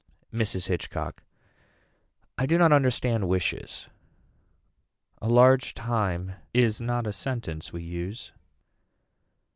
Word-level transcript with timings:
Mrs. 0.33 0.65
Hitchcock. 0.65 1.21
I 2.35 2.47
do 2.47 2.57
not 2.57 2.71
understand 2.73 3.27
wishes. 3.29 3.87
A 5.21 5.29
large 5.29 5.75
time 5.75 6.33
is 6.55 6.81
not 6.81 7.05
a 7.05 7.13
sentence 7.13 7.71
we 7.71 7.83
use. 7.83 8.31